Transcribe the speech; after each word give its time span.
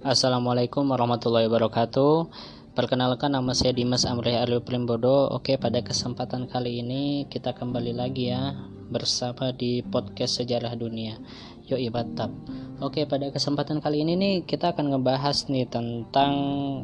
Assalamualaikum 0.00 0.88
warahmatullahi 0.96 1.44
wabarakatuh. 1.44 2.32
Perkenalkan 2.72 3.36
nama 3.36 3.52
saya 3.52 3.76
Dimas 3.76 4.08
Amri 4.08 4.32
Aryo 4.32 4.64
Primbodo. 4.64 5.28
Oke, 5.28 5.60
pada 5.60 5.84
kesempatan 5.84 6.48
kali 6.48 6.80
ini 6.80 7.28
kita 7.28 7.52
kembali 7.52 7.92
lagi 7.92 8.32
ya 8.32 8.56
bersama 8.88 9.52
di 9.52 9.84
podcast 9.84 10.40
Sejarah 10.40 10.72
Dunia. 10.72 11.20
Yo 11.68 11.76
ibatab. 11.76 12.32
Oke, 12.80 13.04
pada 13.04 13.28
kesempatan 13.28 13.84
kali 13.84 14.00
ini 14.00 14.16
nih 14.16 14.34
kita 14.48 14.72
akan 14.72 14.96
ngebahas 14.96 15.52
nih 15.52 15.68
tentang 15.68 16.32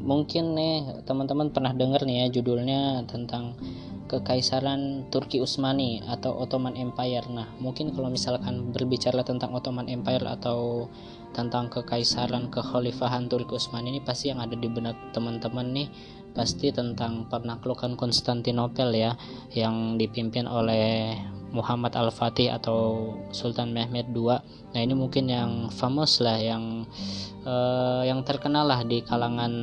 mungkin 0.05 0.53
nih 0.53 1.01
teman-teman 1.09 1.49
pernah 1.57 1.73
dengar 1.73 2.05
nih 2.05 2.29
ya 2.29 2.37
judulnya 2.37 3.09
tentang 3.09 3.57
Kekaisaran 4.07 5.11
Turki 5.11 5.43
Utsmani 5.43 6.03
atau 6.07 6.35
Ottoman 6.39 6.79
Empire. 6.79 7.27
Nah, 7.31 7.51
mungkin 7.59 7.91
kalau 7.91 8.07
misalkan 8.07 8.71
berbicara 8.71 9.27
tentang 9.27 9.51
Ottoman 9.53 9.91
Empire 9.91 10.23
atau 10.27 10.87
tentang 11.35 11.69
kekaisaran 11.69 12.49
kekhalifahan 12.49 13.29
Turki 13.29 13.59
Utsmani 13.59 13.93
ini 13.93 14.01
pasti 14.01 14.33
yang 14.33 14.41
ada 14.41 14.57
di 14.57 14.71
benak 14.71 14.97
teman-teman 15.13 15.69
nih 15.75 15.89
pasti 16.33 16.69
tentang 16.73 17.29
penaklukan 17.29 17.97
Konstantinopel 17.97 18.93
ya 18.93 19.17
yang 19.53 20.01
dipimpin 20.01 20.45
oleh 20.49 21.17
Muhammad 21.57 21.97
Al-Fatih 21.97 22.53
atau 22.53 23.13
Sultan 23.33 23.73
Mehmed 23.73 24.13
II. 24.13 24.37
Nah, 24.77 24.81
ini 24.85 24.93
mungkin 24.93 25.33
yang 25.33 25.73
famous 25.73 26.21
lah 26.21 26.37
yang 26.37 26.85
uh, 27.49 28.05
yang 28.05 28.21
terkenal 28.29 28.69
lah 28.69 28.85
di 28.85 29.01
kalangan 29.01 29.55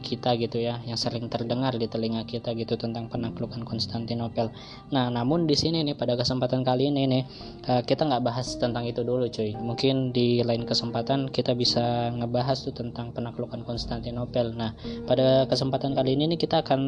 kita 0.00 0.38
gitu 0.40 0.62
ya, 0.62 0.80
yang 0.88 0.96
sering 0.96 1.28
terdengar 1.28 1.76
di 1.76 1.84
telinga 1.90 2.24
kita 2.24 2.56
gitu 2.56 2.80
tentang 2.80 3.12
penaklukan 3.12 3.60
Konstantinopel. 3.68 4.48
Nah, 4.94 5.12
namun 5.12 5.44
di 5.44 5.58
sini 5.58 5.84
nih 5.84 5.92
pada 5.98 6.16
kesempatan 6.16 6.64
kali 6.64 6.88
ini 6.88 7.04
nih 7.04 7.22
uh, 7.68 7.82
kita 7.84 8.08
nggak 8.08 8.24
bahas 8.24 8.56
tentang 8.56 8.88
itu 8.88 9.04
dulu 9.04 9.28
cuy. 9.28 9.52
Mungkin 9.52 10.16
di 10.16 10.40
lain 10.40 10.64
kesempatan 10.64 11.28
kita 11.28 11.52
bisa 11.52 12.14
ngebahas 12.16 12.64
tuh 12.64 12.72
tentang 12.72 13.12
penaklukan 13.12 13.60
Konstantinopel. 13.66 14.56
Nah, 14.56 14.72
pada 15.04 15.44
kesempatan 15.50 15.92
kali 15.92 16.16
ini 16.16 16.32
nih 16.32 16.40
kita 16.40 16.64
akan 16.64 16.80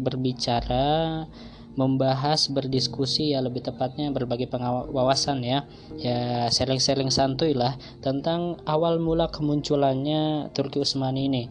berbicara 0.00 1.28
membahas 1.72 2.52
berdiskusi 2.52 3.32
ya 3.32 3.40
lebih 3.40 3.64
tepatnya 3.64 4.12
berbagi 4.12 4.48
pengawasan 4.48 5.40
ya. 5.44 5.64
Ya 5.96 6.48
sharing-sharing 6.52 7.08
santuy 7.08 7.56
lah 7.56 7.80
tentang 8.04 8.60
awal 8.68 9.00
mula 9.00 9.32
kemunculannya 9.32 10.52
Turki 10.52 10.82
Utsmani 10.82 11.28
ini. 11.28 11.44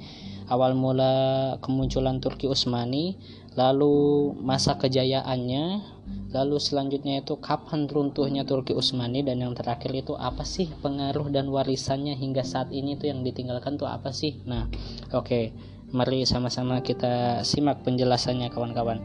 Awal 0.52 0.76
mula 0.78 1.56
kemunculan 1.64 2.20
Turki 2.22 2.46
Utsmani 2.46 3.18
lalu 3.52 4.32
masa 4.40 4.80
kejayaannya 4.80 5.84
lalu 6.32 6.56
selanjutnya 6.56 7.20
itu 7.20 7.36
kapan 7.44 7.88
runtuhnya 7.88 8.48
Turki 8.48 8.72
Utsmani 8.72 9.24
dan 9.28 9.44
yang 9.44 9.52
terakhir 9.52 9.92
itu 9.92 10.16
apa 10.16 10.48
sih 10.48 10.72
pengaruh 10.80 11.28
dan 11.28 11.52
warisannya 11.52 12.16
hingga 12.16 12.48
saat 12.48 12.72
ini 12.72 12.96
tuh 12.96 13.12
yang 13.12 13.24
ditinggalkan 13.24 13.76
tuh 13.76 13.90
apa 13.90 14.14
sih? 14.16 14.40
Nah 14.46 14.70
oke. 15.12 15.26
Okay. 15.26 15.46
mari 15.92 16.24
sama-sama 16.24 16.80
kita 16.80 17.44
simak 17.44 17.84
penjelasannya 17.84 18.48
kawan-kawan. 18.48 19.04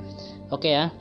Oke 0.54 0.70
ya 0.70 0.94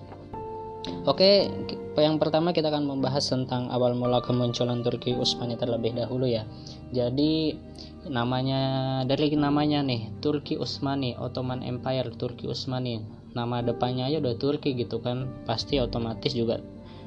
Oke, 1.05 1.49
yang 1.97 2.17
pertama 2.21 2.53
kita 2.53 2.69
akan 2.69 2.85
membahas 2.85 3.25
tentang 3.25 3.71
awal 3.73 3.97
mula 3.97 4.21
kemunculan 4.21 4.85
Turki 4.85 5.15
Utsmani 5.17 5.57
terlebih 5.57 5.97
dahulu 5.97 6.29
ya. 6.29 6.45
Jadi 6.93 7.57
namanya 8.05 9.01
dari 9.09 9.33
namanya 9.33 9.81
nih 9.81 10.13
Turki 10.21 10.61
Utsmani, 10.61 11.17
Ottoman 11.17 11.65
Empire 11.65 12.13
Turki 12.13 12.45
Utsmani. 12.45 13.01
Nama 13.33 13.65
depannya 13.65 14.07
aja 14.07 14.21
udah 14.21 14.35
Turki 14.37 14.77
gitu 14.77 15.01
kan. 15.01 15.27
Pasti 15.49 15.81
otomatis 15.81 16.31
juga 16.37 16.61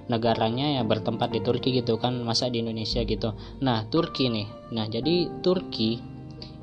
negaranya 0.08 0.80
ya 0.80 0.82
bertempat 0.88 1.30
di 1.30 1.40
Turki 1.44 1.78
gitu 1.78 2.00
kan, 2.00 2.24
masa 2.24 2.48
di 2.48 2.64
Indonesia 2.64 3.04
gitu. 3.04 3.36
Nah, 3.60 3.84
Turki 3.92 4.32
nih. 4.32 4.48
Nah, 4.72 4.88
jadi 4.88 5.28
Turki 5.44 6.00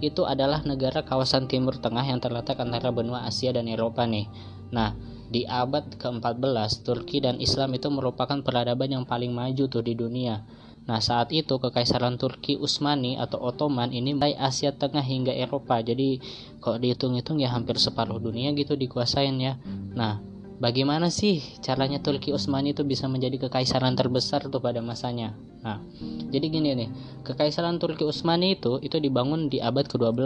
itu 0.01 0.25
adalah 0.27 0.65
negara 0.65 1.05
kawasan 1.05 1.47
Timur 1.47 1.77
Tengah 1.77 2.03
yang 2.03 2.19
terletak 2.19 2.59
antara 2.59 2.89
benua 2.91 3.23
Asia 3.23 3.53
dan 3.53 3.69
Eropa 3.69 4.03
nih. 4.03 4.27
Nah, 4.73 4.97
di 5.29 5.47
abad 5.49 5.97
ke-14, 5.97 6.85
Turki 6.85 7.17
dan 7.23 7.41
Islam 7.41 7.73
itu 7.73 7.89
merupakan 7.89 8.37
peradaban 8.45 8.91
yang 8.91 9.05
paling 9.07 9.33
maju 9.33 9.65
tuh 9.65 9.81
di 9.81 9.97
dunia. 9.97 10.45
Nah, 10.85 11.01
saat 11.01 11.33
itu 11.33 11.57
Kekaisaran 11.57 12.21
Turki 12.21 12.61
Utsmani 12.61 13.17
atau 13.17 13.41
Ottoman 13.41 13.89
ini 13.89 14.13
mulai 14.13 14.37
Asia 14.37 14.69
Tengah 14.69 15.01
hingga 15.01 15.33
Eropa. 15.33 15.81
Jadi, 15.81 16.21
kalau 16.61 16.77
dihitung-hitung 16.77 17.41
ya 17.41 17.49
hampir 17.49 17.81
separuh 17.81 18.21
dunia 18.21 18.53
gitu 18.53 18.77
dikuasain 18.77 19.33
ya. 19.41 19.57
Nah, 19.97 20.21
bagaimana 20.57 21.11
sih 21.11 21.43
caranya 21.59 21.99
Turki 21.99 22.31
Utsmani 22.31 22.71
itu 22.71 22.87
bisa 22.87 23.05
menjadi 23.11 23.47
kekaisaran 23.47 23.95
terbesar 23.95 24.47
tuh 24.47 24.63
pada 24.63 24.79
masanya 24.79 25.35
nah 25.65 25.81
jadi 26.29 26.45
gini 26.47 26.69
nih 26.77 26.89
kekaisaran 27.25 27.81
Turki 27.81 28.05
Utsmani 28.05 28.55
itu 28.55 28.77
itu 28.79 29.01
dibangun 29.01 29.51
di 29.51 29.59
abad 29.59 29.89
ke-12 29.89 30.21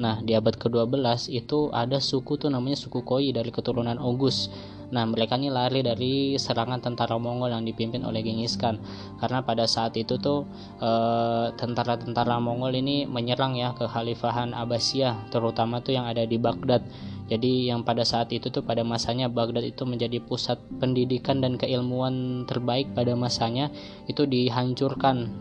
nah 0.00 0.22
di 0.22 0.32
abad 0.32 0.54
ke-12 0.56 1.28
itu 1.32 1.70
ada 1.74 1.98
suku 1.98 2.38
tuh 2.38 2.48
namanya 2.48 2.78
suku 2.78 3.02
Koi 3.02 3.34
dari 3.34 3.50
keturunan 3.50 3.98
Ogus 4.00 4.48
Nah, 4.86 5.02
mereka 5.02 5.34
ini 5.34 5.50
lari 5.50 5.82
dari 5.82 6.38
serangan 6.38 6.78
tentara 6.78 7.18
Mongol 7.18 7.50
yang 7.50 7.66
dipimpin 7.66 8.06
oleh 8.06 8.22
Genghis 8.22 8.54
Khan. 8.54 8.78
Karena 9.18 9.42
pada 9.42 9.66
saat 9.66 9.98
itu 9.98 10.14
tuh 10.18 10.46
tentara 10.78 11.98
tentara-tentara 11.98 12.38
Mongol 12.38 12.78
ini 12.78 13.02
menyerang 13.02 13.58
ya 13.58 13.74
ke 13.74 13.90
Khalifahan 13.90 14.54
Abbasiyah, 14.54 15.30
terutama 15.34 15.82
tuh 15.82 15.98
yang 15.98 16.06
ada 16.06 16.22
di 16.22 16.38
Baghdad. 16.38 16.86
Jadi 17.26 17.66
yang 17.70 17.82
pada 17.82 18.06
saat 18.06 18.30
itu 18.30 18.48
tuh 18.54 18.62
pada 18.62 18.86
masanya 18.86 19.26
Baghdad 19.26 19.66
itu 19.66 19.82
menjadi 19.82 20.22
pusat 20.22 20.62
pendidikan 20.78 21.42
dan 21.42 21.58
keilmuan 21.58 22.46
terbaik 22.46 22.94
pada 22.94 23.18
masanya 23.18 23.70
itu 24.06 24.24
dihancurkan 24.30 25.34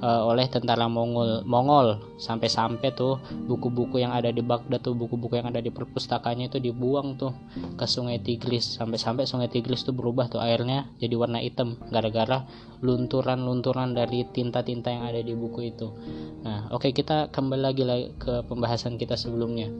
uh, 0.00 0.22
oleh 0.28 0.48
tentara 0.48 0.88
Mongol 0.88 1.44
Mongol 1.44 2.00
sampai-sampai 2.16 2.92
tuh 2.96 3.20
buku-buku 3.48 4.00
yang 4.00 4.12
ada 4.12 4.32
di 4.32 4.40
Baghdad 4.40 4.80
tuh 4.80 4.96
buku-buku 4.96 5.40
yang 5.40 5.48
ada 5.52 5.60
di 5.60 5.68
perpustakaannya 5.68 6.48
itu 6.48 6.58
dibuang 6.60 7.20
tuh 7.20 7.32
ke 7.76 7.84
Sungai 7.84 8.20
Tigris 8.20 8.80
sampai-sampai 8.80 9.28
Sungai 9.28 9.52
Tigris 9.52 9.84
tuh 9.84 9.92
berubah 9.92 10.28
tuh 10.32 10.40
airnya 10.40 10.88
jadi 11.00 11.14
warna 11.16 11.40
hitam 11.40 11.76
gara-gara 11.92 12.44
lunturan-lunturan 12.80 13.96
dari 13.96 14.24
tinta-tinta 14.28 14.92
yang 14.92 15.08
ada 15.08 15.20
di 15.24 15.32
buku 15.32 15.72
itu. 15.72 15.88
Nah, 16.44 16.68
oke 16.68 16.88
okay, 16.88 16.90
kita 16.92 17.32
kembali 17.32 17.62
lagi 17.64 17.82
ke 18.20 18.44
pembahasan 18.44 19.00
kita 19.00 19.16
sebelumnya. 19.16 19.72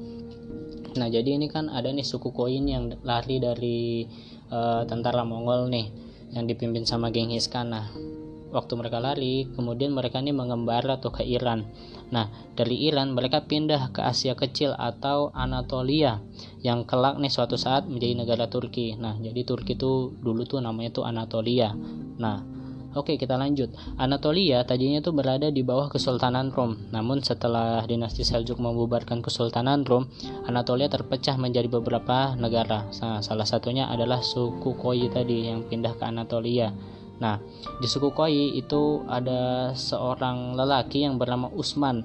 Nah, 0.96 1.08
jadi 1.12 1.36
ini 1.36 1.46
kan 1.46 1.68
ada 1.68 1.92
nih 1.92 2.04
suku 2.04 2.32
Koin 2.32 2.64
yang 2.66 2.96
lari 3.04 3.40
dari 3.40 4.04
uh, 4.50 4.82
tentara 4.88 5.22
Mongol 5.22 5.68
nih 5.68 5.86
yang 6.34 6.44
dipimpin 6.48 6.84
sama 6.88 7.12
Genghis 7.12 7.46
Khan. 7.46 7.70
Nah, 7.70 7.86
waktu 8.50 8.72
mereka 8.78 8.98
lari, 9.02 9.46
kemudian 9.52 9.92
mereka 9.92 10.22
ini 10.22 10.32
mengembara 10.32 10.98
tuh 10.98 11.12
ke 11.12 11.22
Iran. 11.22 11.68
Nah, 12.08 12.30
dari 12.54 12.86
Iran 12.86 13.12
mereka 13.12 13.44
pindah 13.44 13.90
ke 13.92 14.00
Asia 14.00 14.38
Kecil 14.38 14.72
atau 14.72 15.34
Anatolia 15.34 16.22
yang 16.62 16.86
kelak 16.86 17.18
nih 17.18 17.30
suatu 17.30 17.58
saat 17.58 17.84
menjadi 17.90 18.24
negara 18.24 18.46
Turki. 18.46 18.94
Nah, 18.96 19.18
jadi 19.18 19.42
Turki 19.44 19.74
itu 19.76 20.14
dulu 20.18 20.46
tuh 20.46 20.62
namanya 20.62 21.02
tuh 21.02 21.04
Anatolia. 21.04 21.74
Nah, 22.16 22.56
Oke, 22.96 23.20
kita 23.20 23.36
lanjut. 23.36 23.76
Anatolia 24.00 24.64
tadinya 24.64 25.04
itu 25.04 25.12
berada 25.12 25.52
di 25.52 25.60
bawah 25.60 25.92
Kesultanan 25.92 26.48
Rom. 26.48 26.88
Namun 26.96 27.20
setelah 27.20 27.84
dinasti 27.84 28.24
Seljuk 28.24 28.56
membubarkan 28.56 29.20
Kesultanan 29.20 29.84
Rom, 29.84 30.08
Anatolia 30.48 30.88
terpecah 30.88 31.36
menjadi 31.36 31.68
beberapa 31.68 32.32
negara. 32.40 32.88
Nah, 33.04 33.20
salah 33.20 33.44
satunya 33.44 33.84
adalah 33.92 34.24
suku 34.24 34.80
Koi 34.80 35.12
tadi 35.12 35.44
yang 35.44 35.68
pindah 35.68 35.92
ke 35.92 36.08
Anatolia. 36.08 36.72
Nah, 37.20 37.36
di 37.76 37.84
suku 37.84 38.16
Koi 38.16 38.56
itu 38.56 39.04
ada 39.04 39.76
seorang 39.76 40.56
lelaki 40.56 41.04
yang 41.04 41.20
bernama 41.20 41.52
Usman 41.52 42.00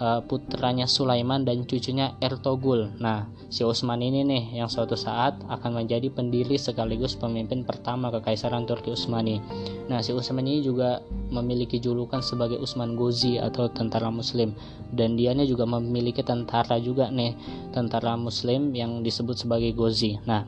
uh, 0.00 0.20
putranya 0.24 0.84
Sulaiman 0.88 1.44
dan 1.44 1.64
cucunya 1.64 2.16
Ertogul. 2.20 2.92
Nah, 3.00 3.28
si 3.48 3.64
Utsman 3.64 4.00
ini 4.00 4.22
nih 4.22 4.62
yang 4.62 4.68
suatu 4.68 4.94
saat 4.96 5.40
akan 5.48 5.84
menjadi 5.84 6.08
pendiri 6.12 6.56
sekaligus 6.56 7.16
pemimpin 7.16 7.64
pertama 7.64 8.12
Kekaisaran 8.12 8.64
Turki 8.68 8.92
Utsmani. 8.92 9.40
Nah, 9.88 10.00
si 10.04 10.12
Utsman 10.12 10.44
ini 10.44 10.64
juga 10.64 11.00
memiliki 11.32 11.80
julukan 11.80 12.20
sebagai 12.20 12.60
Utsman 12.60 12.94
Gozi 12.94 13.40
atau 13.40 13.68
tentara 13.72 14.12
muslim 14.12 14.52
dan 14.92 15.18
dianya 15.18 15.44
juga 15.44 15.66
memiliki 15.66 16.22
tentara 16.22 16.78
juga 16.78 17.10
nih, 17.10 17.34
tentara 17.72 18.14
muslim 18.14 18.72
yang 18.76 19.02
disebut 19.02 19.46
sebagai 19.46 19.72
Gozi. 19.74 20.18
Nah, 20.28 20.46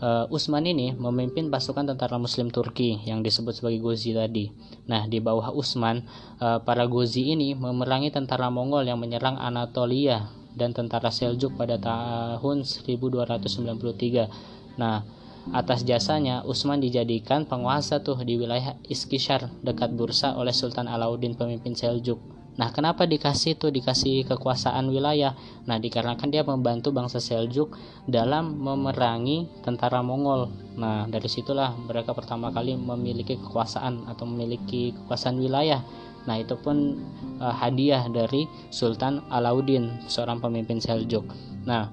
uh, 0.00 0.30
Utsman 0.30 0.64
ini 0.64 0.94
memimpin 0.94 1.52
pasukan 1.52 1.84
tentara 1.84 2.16
Muslim 2.16 2.48
Turki 2.48 3.02
yang 3.04 3.20
disebut 3.20 3.60
sebagai 3.60 3.82
Gozi 3.82 4.14
tadi. 4.14 4.48
Nah, 4.86 5.04
di 5.06 5.20
bawah 5.20 5.52
Utsman, 5.52 6.06
uh, 6.40 6.62
para 6.62 6.88
Gozi 6.88 7.34
ini 7.34 7.52
memerangi 7.52 8.14
tentara 8.14 8.48
Mongol 8.48 8.88
yang 8.88 9.02
menyerang 9.02 9.36
Anatolia 9.36 10.30
dan 10.54 10.70
tentara 10.70 11.10
Seljuk 11.10 11.58
pada 11.58 11.76
tahun 11.76 12.62
1293. 12.62 14.78
Nah, 14.78 15.02
atas 15.52 15.84
jasanya 15.84 16.40
Utsman 16.48 16.80
dijadikan 16.80 17.44
penguasa 17.44 18.00
tuh 18.00 18.16
di 18.24 18.40
wilayah 18.40 18.80
Iskishar 18.88 19.52
dekat 19.60 19.92
Bursa 19.92 20.40
oleh 20.40 20.56
Sultan 20.56 20.88
Alauddin 20.88 21.36
pemimpin 21.36 21.76
Seljuk. 21.76 22.16
Nah, 22.54 22.70
kenapa 22.70 23.02
dikasih 23.02 23.58
itu 23.58 23.66
dikasih 23.70 24.30
kekuasaan 24.30 24.86
wilayah? 24.86 25.34
Nah, 25.66 25.82
dikarenakan 25.82 26.28
dia 26.30 26.46
membantu 26.46 26.94
bangsa 26.94 27.18
Seljuk 27.18 27.74
dalam 28.06 28.62
memerangi 28.62 29.50
tentara 29.66 30.06
Mongol. 30.06 30.54
Nah, 30.78 31.10
dari 31.10 31.26
situlah 31.26 31.74
mereka 31.74 32.14
pertama 32.14 32.54
kali 32.54 32.78
memiliki 32.78 33.34
kekuasaan 33.42 34.06
atau 34.06 34.24
memiliki 34.26 34.94
kekuasaan 34.94 35.42
wilayah 35.42 35.82
Nah, 36.24 36.40
itu 36.40 36.56
pun 36.56 36.96
uh, 37.40 37.54
hadiah 37.54 38.08
dari 38.08 38.48
Sultan 38.72 39.24
Alauddin, 39.28 40.08
seorang 40.08 40.40
pemimpin 40.40 40.80
Seljuk. 40.80 41.24
Nah, 41.68 41.92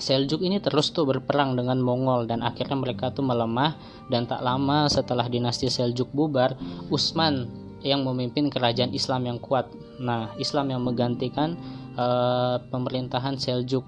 Seljuk 0.00 0.40
ini 0.40 0.56
terus 0.64 0.96
tuh 0.96 1.04
berperang 1.04 1.60
dengan 1.60 1.76
Mongol 1.76 2.24
dan 2.24 2.40
akhirnya 2.40 2.72
mereka 2.72 3.12
tuh 3.12 3.20
melemah 3.20 3.76
dan 4.08 4.24
tak 4.24 4.40
lama 4.40 4.88
setelah 4.88 5.28
dinasti 5.28 5.68
Seljuk 5.68 6.08
bubar, 6.16 6.56
Utsman 6.88 7.59
yang 7.82 8.04
memimpin 8.04 8.48
kerajaan 8.52 8.92
Islam 8.92 9.26
yang 9.26 9.38
kuat. 9.38 9.68
Nah, 10.00 10.32
Islam 10.36 10.72
yang 10.72 10.82
menggantikan 10.84 11.56
uh, 11.96 12.60
pemerintahan 12.68 13.36
Seljuk. 13.40 13.84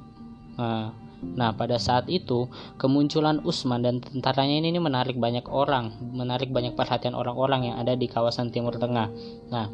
Nah, 0.56 1.03
Nah, 1.23 1.55
pada 1.55 1.79
saat 1.79 2.11
itu, 2.11 2.50
kemunculan 2.83 3.39
Usman 3.47 3.87
dan 3.87 4.03
tentaranya 4.03 4.59
ini, 4.59 4.75
ini 4.75 4.83
menarik 4.83 5.15
banyak 5.15 5.47
orang, 5.47 5.94
menarik 6.11 6.50
banyak 6.50 6.75
perhatian 6.75 7.15
orang-orang 7.15 7.71
yang 7.71 7.77
ada 7.79 7.94
di 7.94 8.11
kawasan 8.11 8.50
Timur 8.50 8.75
Tengah. 8.75 9.06
Nah, 9.55 9.67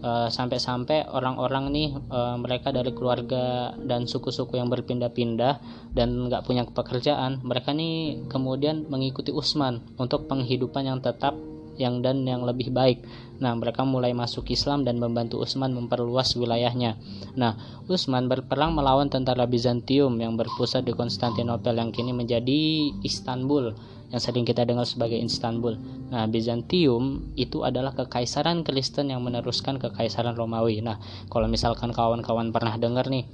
e, 0.00 0.10
sampai-sampai 0.32 1.12
orang-orang 1.12 1.68
nih, 1.70 1.88
e, 2.08 2.20
mereka 2.40 2.72
dari 2.72 2.90
keluarga 2.96 3.76
dan 3.84 4.08
suku-suku 4.08 4.56
yang 4.56 4.72
berpindah-pindah 4.72 5.54
dan 5.92 6.08
nggak 6.32 6.48
punya 6.48 6.64
pekerjaan, 6.64 7.44
mereka 7.44 7.76
nih 7.76 8.24
kemudian 8.32 8.88
mengikuti 8.88 9.28
Usman 9.28 9.84
untuk 10.00 10.24
penghidupan 10.24 10.88
yang 10.88 11.04
tetap 11.04 11.36
yang 11.76 12.00
dan 12.04 12.22
yang 12.24 12.46
lebih 12.46 12.70
baik. 12.70 13.02
Nah, 13.42 13.52
mereka 13.58 13.82
mulai 13.82 14.14
masuk 14.14 14.50
Islam 14.54 14.86
dan 14.86 15.02
membantu 15.02 15.42
Utsman 15.42 15.74
memperluas 15.74 16.38
wilayahnya. 16.38 16.94
Nah, 17.34 17.58
Utsman 17.90 18.30
berperang 18.30 18.78
melawan 18.78 19.10
tentara 19.10 19.44
Bizantium 19.44 20.14
yang 20.22 20.38
berpusat 20.38 20.86
di 20.86 20.94
Konstantinopel 20.94 21.74
yang 21.74 21.90
kini 21.90 22.14
menjadi 22.14 22.94
Istanbul 23.02 23.74
yang 24.14 24.22
sering 24.22 24.46
kita 24.46 24.62
dengar 24.62 24.86
sebagai 24.86 25.18
Istanbul. 25.18 25.74
Nah, 26.14 26.30
Bizantium 26.30 27.34
itu 27.34 27.66
adalah 27.66 27.90
kekaisaran 27.98 28.62
Kristen 28.62 29.10
yang 29.10 29.26
meneruskan 29.26 29.82
kekaisaran 29.82 30.38
Romawi. 30.38 30.78
Nah, 30.78 31.02
kalau 31.26 31.50
misalkan 31.50 31.90
kawan-kawan 31.90 32.54
pernah 32.54 32.78
dengar 32.78 33.10
nih 33.10 33.26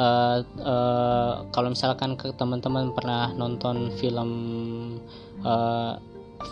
Uh, 0.00 0.40
uh, 0.64 1.44
kalau 1.52 1.76
misalkan 1.76 2.16
teman-teman 2.16 2.88
pernah 2.96 3.36
nonton 3.36 3.92
film 4.00 4.30
uh, 5.44 6.00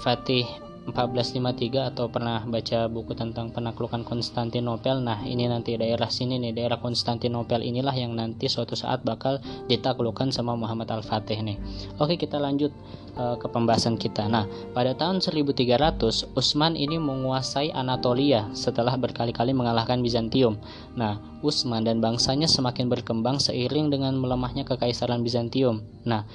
Fatih 0.05 0.47
1453 0.89 1.93
atau 1.93 2.09
pernah 2.09 2.41
baca 2.49 2.89
buku 2.89 3.13
tentang 3.13 3.53
penaklukan 3.53 4.09
Konstantinopel. 4.09 5.05
Nah 5.05 5.21
ini 5.29 5.45
nanti 5.45 5.77
daerah 5.77 6.09
sini 6.09 6.41
nih 6.41 6.57
daerah 6.57 6.81
Konstantinopel 6.81 7.61
inilah 7.61 7.93
yang 7.93 8.17
nanti 8.17 8.49
suatu 8.49 8.73
saat 8.73 9.05
bakal 9.05 9.37
ditaklukkan 9.69 10.33
sama 10.33 10.57
Muhammad 10.57 10.89
Al-Fatih 10.89 11.45
nih. 11.45 11.57
Oke 12.01 12.17
kita 12.17 12.41
lanjut 12.41 12.73
uh, 13.19 13.37
ke 13.37 13.51
pembahasan 13.51 13.99
kita 13.99 14.31
nah 14.31 14.47
pada 14.73 14.95
tahun 14.95 15.19
1300 15.21 16.39
Utsman 16.39 16.79
ini 16.79 16.97
menguasai 16.97 17.75
Anatolia 17.75 18.47
setelah 18.55 18.95
berkali-kali 18.95 19.51
mengalahkan 19.53 20.01
Bizantium 20.01 20.57
nah 20.95 21.19
Utsman 21.39 21.87
dan 21.87 22.03
bangsanya 22.03 22.51
semakin 22.51 22.91
berkembang 22.91 23.39
seiring 23.39 23.95
dengan 23.95 24.19
melemahnya 24.19 24.67
kekaisaran 24.67 25.23
Bizantium. 25.23 25.87
Nah, 26.03 26.27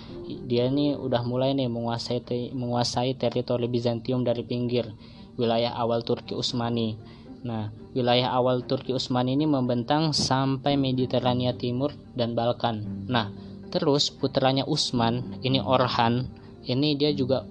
dia 0.47 0.71
ini 0.71 0.95
udah 0.95 1.27
mulai 1.27 1.51
nih 1.51 1.68
menguasai 1.68 2.24
te 2.24 2.56
menguasai 2.56 3.19
teritori 3.19 3.68
Bizantium 3.68 4.24
dari 4.24 4.47
pinggir 4.47 4.88
wilayah 5.35 5.75
awal 5.75 6.07
Turki 6.07 6.39
Utsmani. 6.39 6.95
Nah, 7.44 7.75
wilayah 7.91 8.31
awal 8.31 8.63
Turki 8.63 8.95
Utsmani 8.95 9.35
ini 9.35 9.44
membentang 9.44 10.15
sampai 10.15 10.80
Mediterania 10.80 11.51
Timur 11.51 11.91
dan 12.15 12.31
Balkan. 12.31 13.03
Nah, 13.12 13.27
terus 13.75 14.07
putranya 14.07 14.63
Utsman, 14.63 15.35
ini 15.44 15.59
Orhan, 15.59 16.31
ini 16.68 16.95
dia 16.95 17.12
juga 17.12 17.44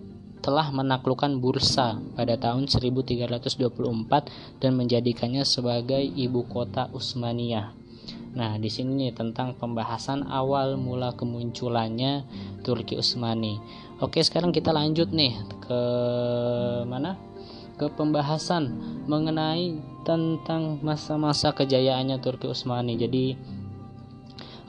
telah 0.43 0.75
menaklukkan 0.75 1.39
Bursa 1.39 2.03
pada 2.19 2.35
tahun 2.35 2.67
1324 2.67 4.59
dan 4.59 4.71
menjadikannya 4.75 5.47
sebagai 5.47 6.03
ibu 6.03 6.43
kota 6.51 6.91
Utsmaniyah. 6.91 7.79
Nah, 8.33 8.57
di 8.57 8.67
sini 8.73 9.07
nih 9.07 9.13
tentang 9.15 9.55
pembahasan 9.55 10.27
awal 10.27 10.81
mula 10.81 11.15
kemunculannya 11.15 12.27
Turki 12.67 12.99
Utsmani. 12.99 13.61
Oke, 14.03 14.25
sekarang 14.25 14.51
kita 14.51 14.75
lanjut 14.75 15.15
nih 15.15 15.37
ke 15.63 15.81
mana? 16.89 17.15
Ke 17.77 17.93
pembahasan 17.93 18.73
mengenai 19.07 19.79
tentang 20.03 20.81
masa-masa 20.83 21.53
kejayaannya 21.55 22.19
Turki 22.19 22.49
Utsmani. 22.49 22.97
Jadi 22.99 23.37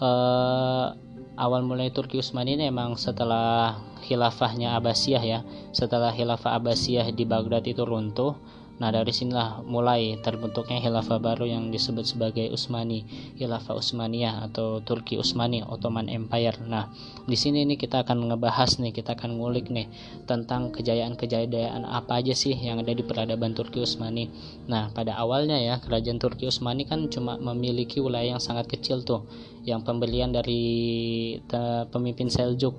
eh, 0.03 0.87
awal 1.33 1.65
mulai 1.65 1.89
Turki 1.89 2.21
Utsmani 2.21 2.57
ini 2.57 2.69
emang 2.69 2.93
setelah 2.97 3.81
khilafahnya 4.05 4.77
Abbasiyah 4.77 5.23
ya. 5.23 5.39
Setelah 5.73 6.13
khilafah 6.13 6.57
Abbasiyah 6.57 7.09
di 7.13 7.25
Baghdad 7.25 7.65
itu 7.65 7.81
runtuh 7.81 8.37
Nah 8.73 8.89
dari 8.89 9.13
sinilah 9.13 9.61
mulai 9.63 10.17
terbentuknya 10.19 10.81
khilafah 10.81 11.21
baru 11.21 11.45
yang 11.45 11.69
disebut 11.69 12.09
sebagai 12.09 12.49
Utsmani, 12.49 13.05
khilafah 13.37 13.77
Utsmaniyah 13.77 14.49
atau 14.49 14.81
Turki 14.81 15.15
Utsmani, 15.15 15.61
Ottoman 15.61 16.09
Empire. 16.09 16.57
Nah 16.65 16.89
di 17.23 17.37
sini 17.37 17.63
nih 17.69 17.77
kita 17.77 18.01
akan 18.01 18.33
ngebahas 18.33 18.81
nih, 18.81 18.89
kita 18.91 19.13
akan 19.13 19.37
ngulik 19.37 19.69
nih 19.69 19.87
tentang 20.25 20.73
kejayaan-kejayaan 20.73 21.85
apa 21.85 22.19
aja 22.19 22.33
sih 22.33 22.57
yang 22.57 22.81
ada 22.81 22.91
di 22.97 23.05
peradaban 23.05 23.53
Turki 23.53 23.79
Utsmani. 23.79 24.33
Nah 24.65 24.89
pada 24.89 25.15
awalnya 25.21 25.61
ya 25.61 25.77
kerajaan 25.77 26.17
Turki 26.17 26.49
Utsmani 26.49 26.89
kan 26.89 27.07
cuma 27.13 27.37
memiliki 27.37 28.01
wilayah 28.01 28.35
yang 28.35 28.43
sangat 28.43 28.67
kecil 28.67 29.05
tuh, 29.05 29.29
yang 29.63 29.85
pembelian 29.85 30.33
dari 30.33 30.65
pemimpin 31.93 32.27
Seljuk 32.27 32.73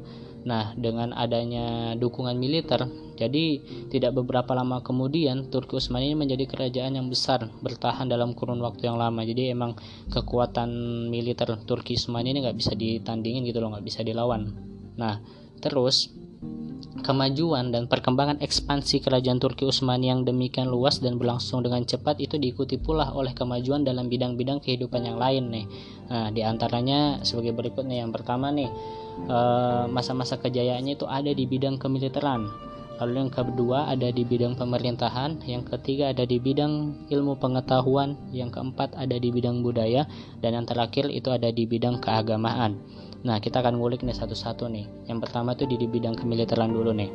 Nah, 0.44 0.76
dengan 0.76 1.16
adanya 1.16 1.96
dukungan 1.96 2.36
militer, 2.36 2.84
jadi 3.16 3.64
tidak 3.88 4.12
beberapa 4.20 4.52
lama 4.52 4.84
kemudian 4.84 5.48
Turki 5.48 5.80
Utsmani 5.80 6.12
ini 6.12 6.16
menjadi 6.20 6.44
kerajaan 6.44 7.00
yang 7.00 7.08
besar, 7.08 7.48
bertahan 7.64 8.12
dalam 8.12 8.36
kurun 8.36 8.60
waktu 8.60 8.92
yang 8.92 9.00
lama. 9.00 9.24
Jadi 9.24 9.48
emang 9.48 9.72
kekuatan 10.12 10.68
militer 11.08 11.48
Turki 11.64 11.96
Utsmani 11.96 12.36
ini 12.36 12.44
nggak 12.44 12.60
bisa 12.60 12.76
ditandingin 12.76 13.48
gitu 13.48 13.64
loh, 13.64 13.72
nggak 13.72 13.88
bisa 13.88 14.04
dilawan. 14.04 14.52
Nah, 15.00 15.24
terus 15.64 16.12
kemajuan 17.00 17.72
dan 17.72 17.88
perkembangan 17.88 18.44
ekspansi 18.44 19.00
kerajaan 19.00 19.40
Turki 19.40 19.64
Utsmani 19.64 20.12
yang 20.12 20.28
demikian 20.28 20.68
luas 20.68 21.00
dan 21.00 21.16
berlangsung 21.16 21.64
dengan 21.64 21.88
cepat 21.88 22.20
itu 22.20 22.36
diikuti 22.36 22.76
pula 22.76 23.16
oleh 23.16 23.32
kemajuan 23.32 23.80
dalam 23.80 24.12
bidang-bidang 24.12 24.60
kehidupan 24.60 25.08
yang 25.08 25.16
lain 25.16 25.48
nih. 25.48 25.66
Nah, 26.12 26.28
di 26.28 26.44
antaranya 26.44 27.24
sebagai 27.24 27.56
berikut 27.56 27.88
nih. 27.88 28.04
Yang 28.04 28.20
pertama 28.20 28.52
nih, 28.52 28.68
masa-masa 29.90 30.36
kejayaannya 30.40 30.98
itu 30.98 31.06
ada 31.08 31.30
di 31.30 31.44
bidang 31.46 31.78
kemiliteran. 31.80 32.50
Lalu 32.94 33.26
yang 33.26 33.32
kedua 33.34 33.90
ada 33.90 34.06
di 34.14 34.22
bidang 34.22 34.54
pemerintahan 34.54 35.42
yang 35.50 35.66
ketiga 35.66 36.14
ada 36.14 36.22
di 36.22 36.38
bidang 36.38 37.04
ilmu 37.10 37.42
pengetahuan 37.42 38.14
yang 38.30 38.54
keempat 38.54 38.94
ada 38.94 39.18
di 39.18 39.34
bidang 39.34 39.66
budaya 39.66 40.06
dan 40.38 40.54
yang 40.54 40.66
terakhir 40.66 41.10
itu 41.10 41.26
ada 41.34 41.50
di 41.50 41.66
bidang 41.66 41.98
keagamaan 41.98 42.78
Nah, 43.24 43.40
kita 43.40 43.64
akan 43.64 43.80
ngulik 43.80 44.04
nih 44.04 44.12
satu-satu 44.12 44.68
nih. 44.68 44.84
Yang 45.08 45.18
pertama 45.24 45.56
itu 45.56 45.64
di, 45.64 45.80
bidang 45.88 46.12
kemiliteran 46.12 46.68
dulu 46.68 46.92
nih. 46.92 47.08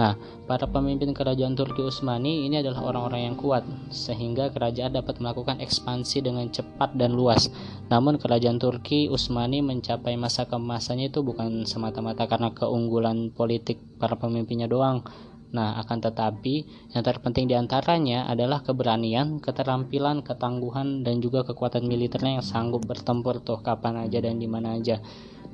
Nah, 0.00 0.16
para 0.48 0.64
pemimpin 0.64 1.12
kerajaan 1.12 1.52
Turki 1.52 1.84
Utsmani 1.84 2.48
ini 2.48 2.64
adalah 2.64 2.88
orang-orang 2.88 3.28
yang 3.28 3.36
kuat 3.36 3.68
sehingga 3.92 4.48
kerajaan 4.56 4.96
dapat 4.96 5.20
melakukan 5.20 5.60
ekspansi 5.60 6.24
dengan 6.24 6.48
cepat 6.48 6.96
dan 6.96 7.12
luas. 7.12 7.52
Namun 7.92 8.16
kerajaan 8.16 8.56
Turki 8.56 9.12
Utsmani 9.12 9.60
mencapai 9.60 10.16
masa 10.16 10.48
kemasannya 10.48 11.12
itu 11.12 11.20
bukan 11.20 11.68
semata-mata 11.68 12.24
karena 12.24 12.56
keunggulan 12.56 13.28
politik 13.28 13.76
para 14.00 14.16
pemimpinnya 14.16 14.64
doang, 14.64 15.04
Nah, 15.50 15.82
akan 15.82 15.98
tetapi 15.98 16.54
yang 16.94 17.02
terpenting 17.02 17.50
di 17.50 17.58
antaranya 17.58 18.30
adalah 18.30 18.62
keberanian, 18.62 19.42
keterampilan, 19.42 20.22
ketangguhan, 20.22 21.02
dan 21.02 21.18
juga 21.18 21.42
kekuatan 21.42 21.90
militernya 21.90 22.38
yang 22.38 22.46
sanggup 22.46 22.86
bertempur 22.86 23.42
tuh 23.42 23.58
kapan 23.58 24.06
aja 24.06 24.22
dan 24.22 24.38
di 24.38 24.46
mana 24.46 24.78
aja. 24.78 25.02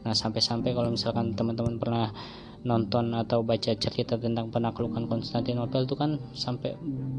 Nah, 0.04 0.12
sampai-sampai 0.12 0.76
kalau 0.76 0.92
misalkan 0.92 1.32
teman-teman 1.32 1.80
pernah 1.80 2.12
nonton 2.66 3.14
atau 3.14 3.46
baca 3.46 3.78
cerita 3.78 4.18
tentang 4.18 4.50
penaklukan 4.50 5.06
Konstantinopel 5.06 5.86
itu 5.86 5.94
kan 5.94 6.18
sampai 6.34 6.74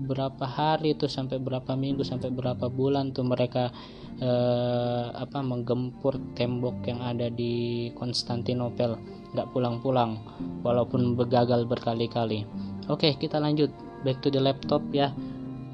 berapa 0.05 0.43
hari 0.43 0.91
itu 1.00 1.07
sampai 1.07 1.39
berapa 1.39 1.72
minggu 1.79 2.03
sampai 2.03 2.36
berapa 2.36 2.67
bulan 2.67 3.15
tuh 3.15 3.24
mereka 3.24 3.72
eh, 4.19 5.05
apa 5.07 5.39
menggempur 5.39 6.19
tembok 6.36 6.84
yang 6.91 7.00
ada 7.00 7.31
di 7.31 7.88
Konstantinopel 7.96 9.00
nggak 9.36 9.51
pulang-pulang 9.51 10.22
walaupun 10.63 11.17
begagal 11.17 11.67
berkali-kali 11.67 12.48
oke 12.88 13.17
kita 13.19 13.41
lanjut 13.41 13.72
back 14.05 14.22
to 14.24 14.31
the 14.31 14.39
laptop 14.39 14.79
ya 14.93 15.12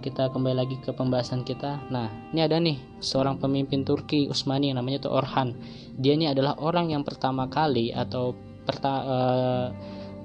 kita 0.03 0.27
kembali 0.35 0.55
lagi 0.59 0.75
ke 0.83 0.91
pembahasan 0.91 1.47
kita. 1.47 1.79
Nah, 1.87 2.11
ini 2.35 2.43
ada 2.43 2.59
nih 2.59 2.75
seorang 2.99 3.39
pemimpin 3.39 3.87
Turki 3.87 4.27
Utsmani 4.27 4.75
yang 4.75 4.83
namanya 4.83 5.07
tuh 5.07 5.15
Orhan. 5.15 5.55
Dia 5.95 6.19
ini 6.19 6.27
adalah 6.27 6.59
orang 6.59 6.91
yang 6.91 7.07
pertama 7.07 7.47
kali 7.47 7.95
atau 7.95 8.35
perta, 8.67 8.93
uh, 9.07 9.67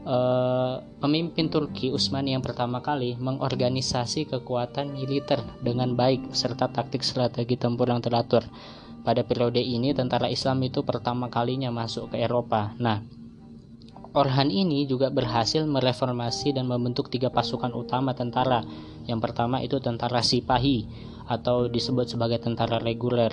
uh, 0.02 0.74
pemimpin 0.98 1.46
Turki 1.46 1.94
Utsmani 1.94 2.34
yang 2.34 2.42
pertama 2.42 2.82
kali 2.82 3.14
mengorganisasi 3.22 4.26
kekuatan 4.26 4.98
militer 4.98 5.38
dengan 5.62 5.94
baik 5.94 6.34
serta 6.34 6.74
taktik 6.74 7.06
strategi 7.06 7.54
tempur 7.54 7.86
yang 7.86 8.02
teratur. 8.02 8.42
Pada 9.06 9.22
periode 9.22 9.62
ini 9.62 9.94
tentara 9.94 10.26
Islam 10.26 10.58
itu 10.66 10.82
pertama 10.82 11.30
kalinya 11.30 11.70
masuk 11.70 12.12
ke 12.12 12.18
Eropa. 12.18 12.74
Nah, 12.82 12.98
Orhan 14.18 14.50
ini 14.50 14.82
juga 14.90 15.14
berhasil 15.14 15.62
mereformasi 15.62 16.50
dan 16.50 16.66
membentuk 16.66 17.06
tiga 17.06 17.30
pasukan 17.30 17.70
utama 17.70 18.18
tentara. 18.18 18.66
Yang 19.06 19.30
pertama 19.30 19.62
itu 19.62 19.78
tentara 19.78 20.26
Sipahi 20.26 20.90
atau 21.30 21.70
disebut 21.70 22.10
sebagai 22.10 22.42
tentara 22.42 22.82
reguler 22.82 23.30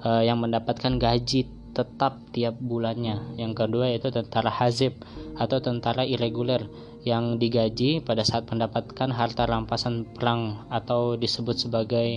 uh, 0.00 0.24
yang 0.24 0.40
mendapatkan 0.40 0.96
gaji 0.96 1.44
tetap 1.76 2.16
tiap 2.32 2.56
bulannya. 2.56 3.36
Yang 3.36 3.52
kedua 3.60 3.92
itu 3.92 4.08
tentara 4.08 4.48
Hazib 4.48 5.04
atau 5.36 5.60
tentara 5.60 6.08
irreguler 6.08 6.64
yang 7.04 7.36
digaji 7.36 8.00
pada 8.00 8.24
saat 8.24 8.48
mendapatkan 8.48 9.12
harta 9.12 9.44
rampasan 9.44 10.08
perang 10.16 10.64
atau 10.72 11.20
disebut 11.20 11.60
sebagai 11.60 12.08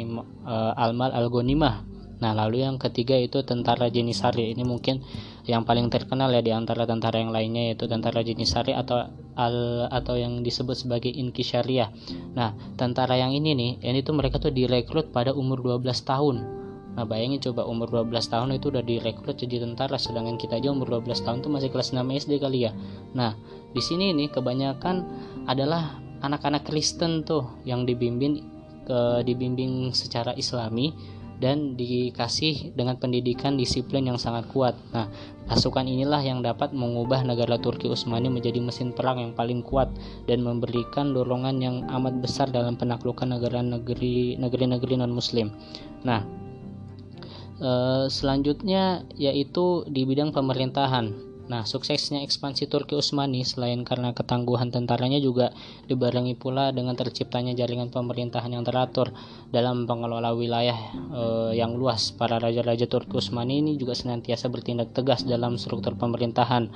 uh, 0.47 0.71
almal 0.79 1.11
algonimah. 1.11 1.83
Nah, 2.15 2.31
lalu 2.31 2.63
yang 2.63 2.79
ketiga 2.79 3.19
itu 3.19 3.43
tentara 3.43 3.91
Jenisari. 3.91 4.55
Ini 4.55 4.63
mungkin 4.63 5.03
yang 5.45 5.61
paling 5.61 5.93
terkenal 5.93 6.33
ya 6.33 6.41
di 6.41 6.49
antara 6.49 6.89
tentara 6.89 7.21
yang 7.21 7.29
lainnya 7.29 7.73
yaitu 7.73 7.85
tentara 7.85 8.25
Jenisari 8.25 8.73
atau 8.73 9.05
al 9.37 9.87
atau 9.93 10.17
yang 10.17 10.41
disebut 10.41 10.73
sebagai 10.73 11.13
Inkisyariah. 11.13 11.93
Nah, 12.33 12.57
tentara 12.75 13.17
yang 13.17 13.33
ini 13.33 13.53
nih, 13.53 13.71
ini 13.85 14.01
tuh 14.01 14.17
mereka 14.17 14.41
tuh 14.41 14.49
direkrut 14.49 15.13
pada 15.13 15.31
umur 15.31 15.61
12 15.61 15.85
tahun 16.01 16.65
Nah 16.95 17.03
bayangin 17.03 17.43
coba 17.51 17.67
umur 17.67 17.91
12 17.91 18.31
tahun 18.31 18.55
itu 18.55 18.71
udah 18.71 18.83
direkrut 18.83 19.35
jadi 19.35 19.67
tentara 19.67 19.99
sedangkan 19.99 20.39
kita 20.39 20.63
aja 20.63 20.71
umur 20.71 21.03
12 21.03 21.27
tahun 21.27 21.43
tuh 21.43 21.51
masih 21.51 21.69
kelas 21.69 21.91
6 21.91 21.99
SD 22.23 22.39
kali 22.39 22.65
ya. 22.65 22.71
Nah, 23.11 23.35
di 23.75 23.81
sini 23.83 24.15
nih 24.15 24.31
kebanyakan 24.31 25.03
adalah 25.43 25.99
anak-anak 26.23 26.63
Kristen 26.63 27.27
tuh 27.27 27.59
yang 27.67 27.83
dibimbing 27.83 28.39
ke 28.87 29.27
dibimbing 29.27 29.91
secara 29.91 30.31
Islami 30.39 30.95
dan 31.41 31.75
dikasih 31.75 32.75
dengan 32.75 32.95
pendidikan 32.95 33.59
disiplin 33.59 34.07
yang 34.07 34.19
sangat 34.19 34.47
kuat. 34.51 34.75
Nah, 34.95 35.11
pasukan 35.49 35.83
inilah 35.83 36.23
yang 36.23 36.39
dapat 36.39 36.71
mengubah 36.71 37.23
negara 37.27 37.59
Turki 37.59 37.91
Utsmani 37.91 38.31
menjadi 38.31 38.59
mesin 38.63 38.95
perang 38.95 39.19
yang 39.19 39.33
paling 39.35 39.63
kuat 39.63 39.91
dan 40.25 40.41
memberikan 40.41 41.11
dorongan 41.11 41.59
yang 41.59 41.75
amat 41.91 42.19
besar 42.23 42.47
dalam 42.51 42.79
penaklukan 42.79 43.27
negara-negeri 43.27 44.39
negeri-negeri 44.39 44.93
non-muslim. 44.99 45.51
Nah, 46.05 46.45
Eh, 47.55 48.05
selanjutnya 48.11 49.07
yaitu 49.15 49.87
di 49.87 50.03
bidang 50.03 50.35
pemerintahan. 50.35 51.24
Nah, 51.45 51.61
suksesnya 51.61 52.25
ekspansi 52.25 52.65
Turki 52.65 52.97
Utsmani 52.97 53.45
selain 53.45 53.85
karena 53.85 54.17
ketangguhan 54.17 54.73
tentaranya 54.73 55.21
juga 55.21 55.53
dibarengi 55.85 56.33
pula 56.33 56.73
dengan 56.73 56.97
terciptanya 56.97 57.53
jaringan 57.53 57.93
pemerintahan 57.93 58.49
yang 58.49 58.65
teratur 58.65 59.13
dalam 59.53 59.85
pengelola 59.85 60.33
wilayah 60.33 60.77
e, 61.13 61.23
yang 61.53 61.77
luas. 61.77 62.09
Para 62.17 62.41
raja-raja 62.41 62.89
Turki 62.89 63.21
Utsmani 63.21 63.61
ini 63.61 63.77
juga 63.77 63.93
senantiasa 63.93 64.49
bertindak 64.49 64.97
tegas 64.97 65.21
dalam 65.21 65.61
struktur 65.61 65.93
pemerintahan 65.93 66.73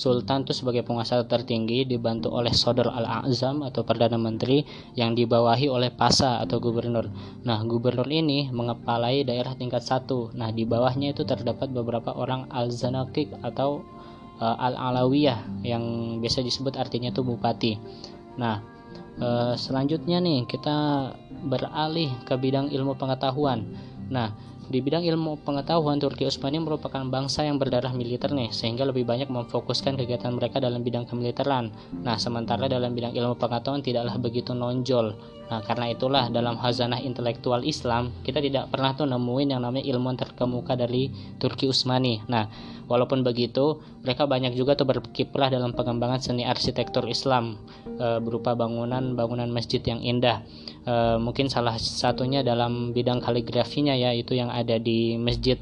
Sultan 0.00 0.46
itu 0.46 0.54
sebagai 0.54 0.86
penguasa 0.86 1.20
tertinggi 1.26 1.82
dibantu 1.82 2.30
oleh 2.30 2.54
Sodor 2.54 2.94
Al-Azam 2.94 3.66
atau 3.66 3.82
Perdana 3.82 4.16
Menteri 4.16 4.62
yang 4.94 5.18
dibawahi 5.18 5.66
oleh 5.66 5.90
Pasa 5.90 6.38
atau 6.38 6.62
Gubernur. 6.62 7.10
Nah, 7.42 7.58
Gubernur 7.66 8.06
ini 8.06 8.48
mengepalai 8.54 9.26
daerah 9.26 9.58
tingkat 9.58 9.82
satu. 9.82 10.30
Nah, 10.38 10.54
di 10.54 10.62
bawahnya 10.62 11.12
itu 11.12 11.26
terdapat 11.26 11.74
beberapa 11.74 12.14
orang 12.14 12.46
Al-Zanakik 12.48 13.42
atau 13.42 13.82
uh, 14.40 14.56
Al-Alawiyah 14.56 15.62
yang 15.62 16.16
biasa 16.18 16.40
disebut 16.40 16.80
artinya 16.80 17.12
itu 17.12 17.20
bupati. 17.20 17.76
Nah, 18.40 18.64
uh, 19.20 19.54
selanjutnya 19.54 20.18
nih 20.18 20.48
kita 20.48 21.12
beralih 21.46 22.10
ke 22.24 22.34
bidang 22.40 22.72
ilmu 22.72 22.96
pengetahuan. 22.96 23.68
Nah, 24.10 24.32
di 24.70 24.78
bidang 24.78 25.02
ilmu 25.02 25.42
pengetahuan, 25.42 25.98
Turki 25.98 26.30
Utsmani 26.30 26.62
merupakan 26.62 27.02
bangsa 27.02 27.42
yang 27.42 27.58
berdarah 27.58 27.90
militer 27.90 28.30
nih, 28.30 28.54
sehingga 28.54 28.86
lebih 28.86 29.02
banyak 29.02 29.26
memfokuskan 29.26 29.98
kegiatan 29.98 30.30
mereka 30.30 30.62
dalam 30.62 30.86
bidang 30.86 31.10
kemiliteran. 31.10 31.74
Nah, 32.06 32.14
sementara 32.22 32.70
dalam 32.70 32.94
bidang 32.94 33.10
ilmu 33.10 33.34
pengetahuan 33.34 33.82
tidaklah 33.82 34.14
begitu 34.22 34.54
nonjol. 34.54 35.18
Nah, 35.50 35.58
karena 35.66 35.90
itulah 35.90 36.30
dalam 36.30 36.54
hazanah 36.62 37.02
intelektual 37.02 37.66
Islam, 37.66 38.14
kita 38.22 38.38
tidak 38.38 38.70
pernah 38.70 38.94
tuh 38.94 39.10
nemuin 39.10 39.58
yang 39.58 39.66
namanya 39.66 39.82
ilmuwan 39.82 40.14
terkemuka 40.14 40.78
dari 40.78 41.10
Turki 41.42 41.66
Utsmani. 41.66 42.22
Nah, 42.30 42.46
walaupun 42.86 43.26
begitu, 43.26 43.82
mereka 44.06 44.30
banyak 44.30 44.54
juga 44.54 44.78
tuh 44.78 44.86
berkiprah 44.86 45.50
dalam 45.50 45.74
pengembangan 45.74 46.22
seni 46.22 46.46
arsitektur 46.46 47.10
Islam 47.10 47.58
e, 47.98 48.22
berupa 48.22 48.54
bangunan-bangunan 48.54 49.50
masjid 49.50 49.82
yang 49.82 49.98
indah. 49.98 50.46
E, 50.80 50.94
mungkin 51.20 51.52
salah 51.52 51.76
satunya 51.76 52.40
dalam 52.40 52.96
bidang 52.96 53.20
kaligrafinya 53.20 53.92
ya, 53.92 54.14
itu 54.16 54.32
yang 54.36 54.48
ada 54.48 54.80
di 54.80 55.20
masjid 55.20 55.60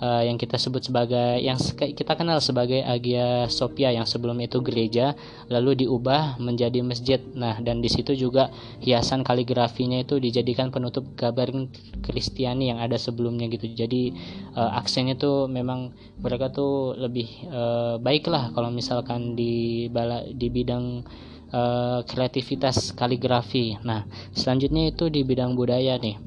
uh, 0.00 0.22
yang 0.24 0.40
kita 0.40 0.56
sebut 0.56 0.82
sebagai 0.88 1.38
yang 1.38 1.60
kita 1.76 2.16
kenal 2.16 2.40
sebagai 2.40 2.80
Hagia 2.82 3.46
Sophia 3.52 3.92
yang 3.92 4.08
sebelum 4.08 4.40
itu 4.40 4.58
gereja 4.64 5.14
lalu 5.52 5.84
diubah 5.86 6.40
menjadi 6.40 6.80
masjid. 6.80 7.20
Nah, 7.36 7.60
dan 7.60 7.84
di 7.84 7.92
situ 7.92 8.16
juga 8.16 8.48
hiasan 8.82 9.22
kaligrafinya 9.22 10.00
itu 10.00 10.16
dijadikan 10.18 10.72
penutup 10.72 11.04
gambar 11.14 11.52
Kristiani 12.00 12.72
yang 12.72 12.80
ada 12.80 12.96
sebelumnya 12.96 13.46
gitu. 13.52 13.70
Jadi 13.70 14.16
uh, 14.56 14.80
aksennya 14.80 15.20
tuh 15.20 15.46
memang 15.46 15.92
mereka 16.18 16.50
tuh 16.50 16.96
lebih 16.96 17.28
uh, 17.52 18.00
baik 18.00 18.26
lah 18.26 18.50
kalau 18.56 18.72
misalkan 18.72 19.36
di 19.36 19.86
bala, 19.92 20.24
di 20.26 20.48
bidang 20.48 21.04
uh, 21.54 22.02
kreativitas 22.06 22.94
kaligrafi. 22.94 23.78
Nah, 23.82 24.06
selanjutnya 24.34 24.90
itu 24.90 25.10
di 25.12 25.22
bidang 25.22 25.54
budaya 25.54 25.98
nih. 25.98 26.18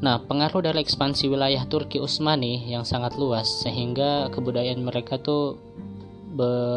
Nah, 0.00 0.16
pengaruh 0.24 0.64
dari 0.64 0.80
ekspansi 0.80 1.28
wilayah 1.28 1.60
Turki 1.68 2.00
Utsmani 2.00 2.72
yang 2.72 2.88
sangat 2.88 3.20
luas 3.20 3.46
sehingga 3.60 4.32
kebudayaan 4.32 4.80
mereka 4.80 5.20
tuh 5.20 5.60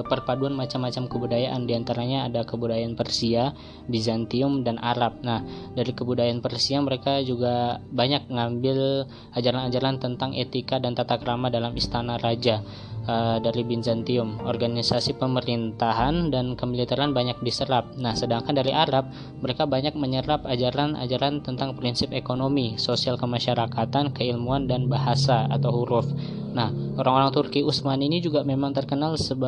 perpaduan 0.10 0.58
macam-macam 0.58 1.06
kebudayaan 1.06 1.70
di 1.70 1.74
antaranya 1.78 2.26
ada 2.26 2.42
kebudayaan 2.44 2.98
Persia, 2.98 3.54
Bizantium 3.86 4.66
dan 4.66 4.82
Arab. 4.82 5.22
Nah 5.22 5.46
dari 5.78 5.94
kebudayaan 5.94 6.42
Persia 6.42 6.82
mereka 6.82 7.22
juga 7.22 7.78
banyak 7.94 8.30
ngambil 8.34 9.06
ajaran-ajaran 9.38 10.02
tentang 10.02 10.34
etika 10.34 10.82
dan 10.82 10.98
tata 10.98 11.22
krama 11.22 11.54
dalam 11.54 11.78
istana 11.78 12.18
raja 12.18 12.66
uh, 13.08 13.38
dari 13.40 13.64
Bizantium. 13.68 14.44
Organisasi 14.44 15.16
pemerintahan 15.20 16.32
dan 16.32 16.56
kemiliteran 16.56 17.12
banyak 17.12 17.40
diserap. 17.44 17.92
Nah, 18.00 18.16
sedangkan 18.16 18.56
dari 18.56 18.72
Arab, 18.72 19.12
mereka 19.44 19.68
banyak 19.68 19.96
menyerap 19.96 20.48
ajaran-ajaran 20.48 21.44
tentang 21.44 21.76
prinsip 21.76 22.12
ekonomi, 22.16 22.80
sosial 22.80 23.20
kemasyarakatan, 23.20 24.16
keilmuan 24.16 24.68
dan 24.68 24.88
bahasa 24.88 25.48
atau 25.52 25.72
huruf. 25.84 26.08
Nah, 26.54 26.70
orang-orang 27.02 27.34
Turki 27.34 27.60
Utsmani 27.66 28.06
ini 28.06 28.22
juga 28.22 28.46
memang 28.46 28.78
terkenal 28.78 29.18
sebagai 29.18 29.43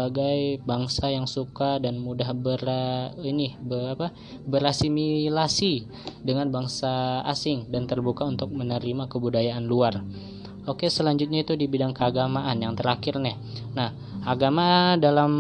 bangsa 0.61 1.07
yang 1.09 1.25
suka 1.25 1.79
dan 1.79 1.97
mudah 2.03 2.35
ber 2.35 2.61
ini 3.23 3.55
ber, 3.63 3.95
apa, 3.95 4.07
berasimilasi 4.43 5.87
dengan 6.21 6.51
bangsa 6.51 7.23
asing 7.23 7.71
dan 7.71 7.87
terbuka 7.87 8.27
untuk 8.27 8.51
menerima 8.51 9.07
kebudayaan 9.07 9.63
luar. 9.63 10.03
Oke, 10.65 10.89
selanjutnya 10.89 11.45
itu 11.45 11.53
di 11.53 11.69
bidang 11.69 11.93
keagamaan 11.93 12.57
yang 12.57 12.73
terakhir 12.73 13.21
nih. 13.21 13.37
Nah, 13.77 13.93
Agama 14.25 14.97
dalam 14.97 15.31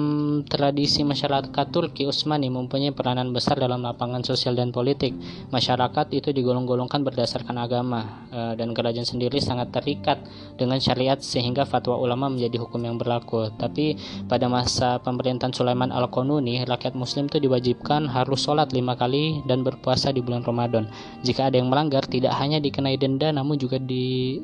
tradisi 0.45 1.01
masyarakat 1.01 1.73
Turki 1.73 2.05
Utsmani 2.05 2.53
mempunyai 2.53 2.93
peranan 2.93 3.33
besar 3.33 3.57
dalam 3.57 3.81
lapangan 3.81 4.21
sosial 4.21 4.53
dan 4.53 4.69
politik. 4.69 5.09
Masyarakat 5.49 6.13
itu 6.13 6.29
digolong-golongkan 6.29 7.01
berdasarkan 7.01 7.65
agama 7.65 8.29
e, 8.29 8.53
dan 8.53 8.77
kerajaan 8.77 9.09
sendiri 9.09 9.41
sangat 9.41 9.73
terikat 9.73 10.21
dengan 10.53 10.77
syariat 10.77 11.17
sehingga 11.17 11.65
fatwa 11.65 11.97
ulama 11.97 12.29
menjadi 12.29 12.61
hukum 12.61 12.77
yang 12.85 13.01
berlaku. 13.01 13.49
Tapi 13.57 13.97
pada 14.29 14.45
masa 14.53 15.01
pemerintahan 15.01 15.49
Sulaiman 15.49 15.89
Al-Qanuni, 15.89 16.61
rakyat 16.69 16.93
muslim 16.93 17.25
itu 17.25 17.41
diwajibkan 17.41 18.05
harus 18.05 18.45
sholat 18.45 18.69
lima 18.69 18.93
kali 18.93 19.41
dan 19.49 19.65
berpuasa 19.65 20.13
di 20.13 20.21
bulan 20.21 20.45
Ramadan. 20.45 20.85
Jika 21.25 21.49
ada 21.49 21.57
yang 21.57 21.73
melanggar 21.73 22.05
tidak 22.05 22.37
hanya 22.37 22.61
dikenai 22.61 23.01
denda 23.01 23.33
namun 23.33 23.57
juga 23.57 23.81
di 23.81 24.37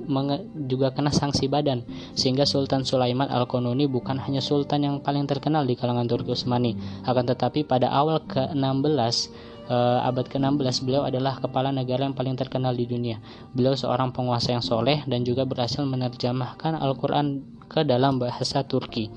juga 0.71 0.95
kena 0.95 1.11
sanksi 1.11 1.51
badan. 1.51 1.83
Sehingga 2.15 2.47
Sultan 2.47 2.87
Sulaiman 2.87 3.27
Al-Qanuni 3.27 3.91
bukan 3.91 4.15
hanya 4.23 4.39
sultan 4.39 4.87
yang 4.87 4.95
paling 5.03 5.27
terkenal 5.27 5.67
di 5.67 5.75
kalangan 5.75 6.07
Turki 6.07 6.31
Utsmani. 6.31 6.79
Akan 7.03 7.27
tetapi 7.27 7.67
pada 7.67 7.91
awal 7.91 8.23
ke-16 8.23 9.15
uh, 9.71 10.07
abad 10.07 10.25
ke-16 10.27 10.83
beliau 10.83 11.03
adalah 11.07 11.39
kepala 11.39 11.71
negara 11.71 12.03
yang 12.03 12.15
paling 12.15 12.35
terkenal 12.35 12.75
di 12.75 12.83
dunia. 12.83 13.23
Beliau 13.55 13.75
seorang 13.75 14.11
penguasa 14.11 14.51
yang 14.51 14.63
soleh 14.63 15.03
dan 15.07 15.23
juga 15.23 15.47
berhasil 15.47 15.83
menerjemahkan 15.83 16.75
Al-Quran 16.79 17.43
ke 17.71 17.87
dalam 17.87 18.19
bahasa 18.19 18.67
Turki. 18.67 19.07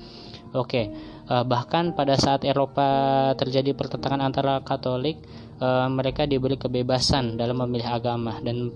Oke, 0.55 0.87
uh, 1.27 1.43
bahkan 1.43 1.91
pada 1.91 2.15
saat 2.15 2.47
Eropa 2.47 3.31
terjadi 3.35 3.75
pertentangan 3.75 4.23
antara 4.23 4.63
Katolik, 4.63 5.19
uh, 5.59 5.91
mereka 5.91 6.23
diberi 6.23 6.55
kebebasan 6.55 7.35
dalam 7.35 7.59
memilih 7.59 7.91
agama 7.91 8.39
dan 8.39 8.71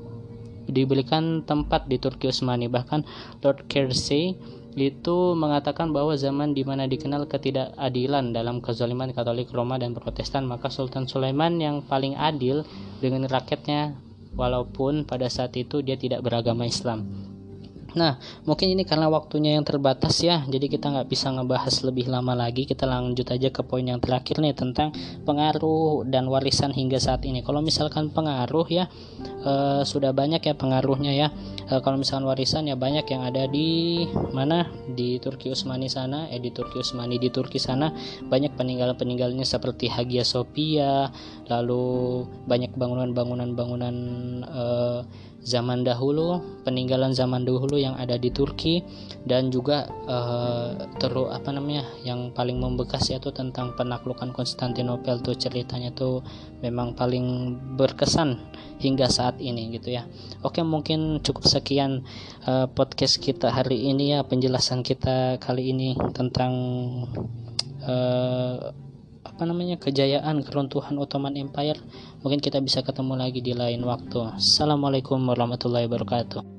diberikan 0.69 1.43
tempat 1.43 1.89
di 1.89 1.97
Turki 1.97 2.29
Utsmani. 2.29 2.69
Bahkan 2.69 3.03
Lord 3.41 3.65
Kersey 3.67 4.38
itu 4.79 5.33
mengatakan 5.35 5.91
bahwa 5.91 6.15
zaman 6.15 6.55
di 6.55 6.63
mana 6.63 6.85
dikenal 6.85 7.27
ketidakadilan 7.27 8.31
dalam 8.31 8.63
kezaliman 8.63 9.11
Katolik 9.11 9.51
Roma 9.51 9.81
dan 9.81 9.97
Protestan 9.97 10.47
maka 10.47 10.71
Sultan 10.71 11.09
Sulaiman 11.09 11.57
yang 11.59 11.83
paling 11.83 12.15
adil 12.15 12.63
dengan 13.03 13.27
rakyatnya 13.27 13.97
walaupun 14.38 15.03
pada 15.03 15.27
saat 15.27 15.57
itu 15.57 15.81
dia 15.81 15.97
tidak 15.97 16.23
beragama 16.23 16.63
Islam. 16.69 17.09
Nah, 17.98 18.22
mungkin 18.46 18.69
ini 18.69 18.86
karena 18.86 19.10
waktunya 19.10 19.58
yang 19.58 19.65
terbatas 19.65 20.22
ya, 20.22 20.46
jadi 20.46 20.69
kita 20.69 20.93
nggak 20.93 21.08
bisa 21.10 21.34
ngebahas 21.34 21.81
lebih 21.81 22.05
lama 22.12 22.38
lagi. 22.38 22.69
Kita 22.69 22.86
lanjut 22.86 23.25
aja 23.34 23.50
ke 23.50 23.62
poin 23.65 23.81
yang 23.81 23.98
terakhir 23.98 24.38
nih 24.38 24.53
tentang 24.53 24.93
pengaruh 25.25 26.05
dan 26.05 26.29
warisan 26.29 26.69
hingga 26.69 27.01
saat 27.01 27.25
ini. 27.25 27.41
Kalau 27.41 27.65
misalkan 27.65 28.13
pengaruh 28.13 28.67
ya, 28.69 28.86
e, 29.41 29.81
sudah 29.86 30.13
banyak 30.13 30.41
ya 30.43 30.53
pengaruhnya 30.53 31.13
ya. 31.15 31.27
E, 31.65 31.81
kalau 31.81 31.98
misalkan 31.98 32.29
warisan 32.29 32.69
ya 32.69 32.77
banyak 32.77 33.10
yang 33.10 33.25
ada 33.25 33.50
di 33.50 34.05
mana 34.34 34.69
di 34.93 35.17
Turki 35.17 35.50
Utsmani 35.50 35.89
sana, 35.89 36.29
eh 36.29 36.38
di 36.38 36.53
Turki 36.53 36.81
Utsmani 36.81 37.17
di 37.17 37.34
Turki 37.34 37.58
sana 37.58 37.89
banyak 38.29 38.53
peninggalan-peninggalannya 38.53 39.48
seperti 39.48 39.89
Hagia 39.89 40.22
Sophia, 40.22 41.10
lalu 41.50 42.25
banyak 42.46 42.75
bangunan-bangunan 42.77 43.58
bangunan, 43.58 43.96
-bangunan, 43.96 43.96
bangunan 44.46 45.05
e, 45.05 45.27
zaman 45.43 45.88
dahulu, 45.88 46.43
peninggalan 46.67 47.15
zaman 47.15 47.48
dahulu 47.48 47.79
yang 47.79 47.96
ada 47.96 48.19
di 48.19 48.27
Turki 48.29 48.84
dan 49.24 49.51
juga 49.51 49.88
uh, 50.08 50.75
terus 51.00 51.31
apa 51.31 51.55
namanya 51.55 51.88
yang 52.03 52.31
paling 52.36 52.60
membekas 52.60 53.08
yaitu 53.12 53.31
tentang 53.31 53.72
penaklukan 53.79 54.36
Konstantinopel 54.36 55.24
tuh 55.24 55.36
ceritanya 55.36 55.96
tuh 55.96 56.24
memang 56.60 56.93
paling 56.93 57.55
berkesan 57.79 58.36
hingga 58.79 59.08
saat 59.08 59.39
ini 59.39 59.75
gitu 59.75 59.96
ya. 59.96 60.08
Oke, 60.43 60.63
mungkin 60.63 61.24
cukup 61.24 61.48
sekian 61.48 62.03
uh, 62.48 62.67
podcast 62.72 63.19
kita 63.19 63.51
hari 63.51 63.91
ini 63.91 64.15
ya 64.15 64.24
penjelasan 64.24 64.84
kita 64.84 65.39
kali 65.39 65.72
ini 65.72 65.96
tentang 66.15 66.53
uh, 67.84 68.88
apa 69.39 69.48
namanya 69.48 69.79
kejayaan 69.79 70.43
keruntuhan 70.43 71.00
Ottoman 71.00 71.39
Empire 71.39 71.79
mungkin 72.19 72.43
kita 72.43 72.60
bisa 72.60 72.84
ketemu 72.84 73.15
lagi 73.15 73.39
di 73.39 73.55
lain 73.55 73.88
waktu. 73.88 74.36
Assalamualaikum 74.36 75.15
warahmatullahi 75.15 75.88
wabarakatuh 75.88 76.58